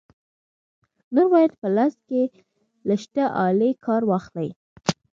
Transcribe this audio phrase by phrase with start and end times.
[1.13, 2.21] نور باید په لاس کې
[2.87, 4.49] له شته آلې کار واخلې.